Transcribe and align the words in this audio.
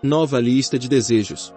Nova 0.00 0.38
lista 0.38 0.78
de 0.78 0.88
desejos. 0.88 1.52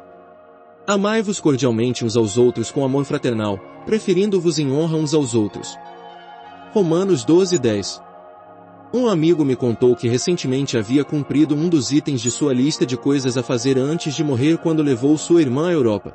Amai-vos 0.88 1.40
cordialmente 1.40 2.04
uns 2.04 2.18
aos 2.18 2.40
outros 2.40 2.72
com 2.72 2.84
amor 2.84 3.06
fraternal, 3.06 3.60
preferindo-vos 3.86 4.58
em 4.58 4.72
honra 4.72 4.98
uns 4.98 5.14
aos 5.14 5.36
outros. 5.36 5.78
Romanos 6.74 7.24
12, 7.24 7.60
10. 7.60 8.02
Um 8.92 9.08
amigo 9.08 9.46
me 9.46 9.56
contou 9.56 9.96
que 9.96 10.10
recentemente 10.10 10.76
havia 10.76 11.04
cumprido 11.04 11.54
um 11.54 11.70
dos 11.70 11.92
itens 11.92 12.20
de 12.20 12.32
sua 12.32 12.52
lista 12.52 12.84
de 12.84 12.98
coisas 12.98 13.38
a 13.38 13.44
fazer 13.44 13.78
antes 13.78 14.16
de 14.16 14.24
morrer 14.24 14.58
quando 14.58 14.82
levou 14.82 15.16
sua 15.20 15.44
irmã 15.44 15.70
à 15.70 15.74
Europa. 15.74 16.12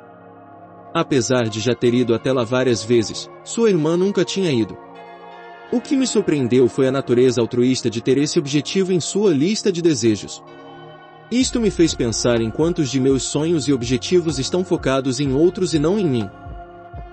Apesar 0.93 1.47
de 1.47 1.61
já 1.61 1.73
ter 1.73 1.93
ido 1.93 2.13
até 2.13 2.33
lá 2.33 2.43
várias 2.43 2.83
vezes, 2.83 3.29
sua 3.41 3.69
irmã 3.69 3.95
nunca 3.95 4.25
tinha 4.25 4.51
ido. 4.51 4.77
O 5.71 5.79
que 5.79 5.95
me 5.95 6.05
surpreendeu 6.05 6.67
foi 6.67 6.89
a 6.89 6.91
natureza 6.91 7.39
altruísta 7.39 7.89
de 7.89 8.01
ter 8.01 8.17
esse 8.17 8.37
objetivo 8.37 8.91
em 8.91 8.99
sua 8.99 9.33
lista 9.33 9.71
de 9.71 9.81
desejos. 9.81 10.43
Isto 11.29 11.59
me 11.59 11.69
fez 11.69 11.93
pensar 11.93 12.39
em 12.39 12.49
quantos 12.49 12.89
de 12.89 13.01
meus 13.01 13.23
sonhos 13.23 13.67
e 13.67 13.73
objetivos 13.73 14.39
estão 14.39 14.63
focados 14.63 15.19
em 15.19 15.33
outros 15.33 15.73
e 15.73 15.79
não 15.79 15.99
em 15.99 16.07
mim. 16.07 16.29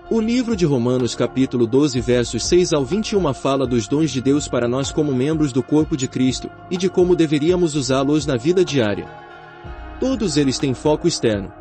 O 0.09 0.21
livro 0.21 0.55
de 0.55 0.65
Romanos 0.65 1.17
capítulo 1.17 1.67
12 1.67 2.01
versos 2.01 2.47
6 2.47 2.75
ao 2.75 2.85
21 2.85 3.35
fala 3.35 3.67
dos 3.67 3.89
dons 3.89 4.13
de 4.13 4.21
Deus 4.21 4.47
para 4.47 4.69
nós 4.69 4.93
como 4.93 5.13
membros 5.13 5.51
do 5.51 5.65
corpo 5.65 5.97
de 5.97 6.07
Cristo, 6.07 6.49
e 6.71 6.77
de 6.77 6.89
como 6.89 7.17
deveríamos 7.17 7.75
usá-los 7.75 8.25
na 8.25 8.37
vida 8.37 8.65
diária. 8.65 9.09
Todos 9.99 10.37
eles 10.37 10.61
têm 10.61 10.75
foco 10.75 11.09
externo. 11.09 11.53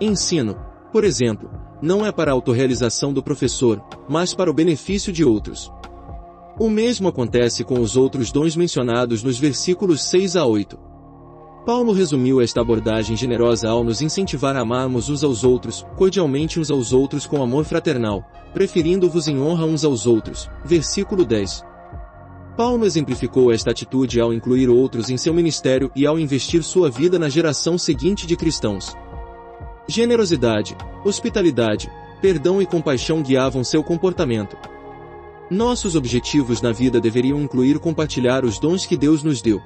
Ensino, 0.00 0.56
por 0.90 1.04
exemplo, 1.04 1.48
não 1.80 2.04
é 2.04 2.10
para 2.10 2.32
a 2.32 2.34
autorrealização 2.34 3.12
do 3.12 3.22
professor, 3.22 3.80
mas 4.08 4.34
para 4.34 4.50
o 4.50 4.54
benefício 4.54 5.12
de 5.12 5.24
outros. 5.24 5.70
O 6.58 6.68
mesmo 6.68 7.06
acontece 7.06 7.62
com 7.62 7.80
os 7.80 7.96
outros 7.96 8.32
dons 8.32 8.56
mencionados 8.56 9.22
nos 9.22 9.38
versículos 9.38 10.02
6 10.02 10.34
a 10.34 10.44
8. 10.44 10.89
Paulo 11.64 11.92
resumiu 11.92 12.40
esta 12.40 12.62
abordagem 12.62 13.14
generosa 13.14 13.68
ao 13.68 13.84
nos 13.84 14.00
incentivar 14.00 14.56
a 14.56 14.60
amarmos 14.60 15.10
uns 15.10 15.22
aos 15.22 15.44
outros, 15.44 15.86
cordialmente 15.96 16.58
uns 16.58 16.70
aos 16.70 16.92
outros 16.92 17.26
com 17.26 17.42
amor 17.42 17.64
fraternal, 17.64 18.24
preferindo-vos 18.54 19.28
em 19.28 19.38
honra 19.38 19.66
uns 19.66 19.84
aos 19.84 20.06
outros. 20.06 20.48
Versículo 20.64 21.24
10. 21.24 21.62
Paulo 22.56 22.84
exemplificou 22.84 23.52
esta 23.52 23.70
atitude 23.70 24.20
ao 24.20 24.32
incluir 24.32 24.68
outros 24.68 25.10
em 25.10 25.16
seu 25.16 25.34
ministério 25.34 25.90
e 25.94 26.06
ao 26.06 26.18
investir 26.18 26.62
sua 26.62 26.90
vida 26.90 27.18
na 27.18 27.28
geração 27.28 27.76
seguinte 27.76 28.26
de 28.26 28.36
cristãos. 28.36 28.96
Generosidade, 29.86 30.76
hospitalidade, 31.04 31.90
perdão 32.22 32.60
e 32.60 32.66
compaixão 32.66 33.22
guiavam 33.22 33.62
seu 33.62 33.82
comportamento. 33.82 34.56
Nossos 35.50 35.94
objetivos 35.94 36.62
na 36.62 36.72
vida 36.72 37.00
deveriam 37.00 37.40
incluir 37.40 37.78
compartilhar 37.78 38.44
os 38.44 38.58
dons 38.58 38.86
que 38.86 38.96
Deus 38.96 39.22
nos 39.22 39.42
deu. 39.42 39.60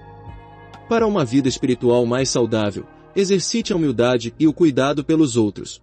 Para 0.88 1.06
uma 1.06 1.24
vida 1.24 1.48
espiritual 1.48 2.04
mais 2.04 2.28
saudável, 2.28 2.84
exercite 3.16 3.72
a 3.72 3.76
humildade 3.76 4.34
e 4.38 4.46
o 4.46 4.52
cuidado 4.52 5.02
pelos 5.02 5.34
outros. 5.34 5.82